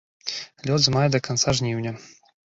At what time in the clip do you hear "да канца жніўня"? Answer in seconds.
1.15-1.93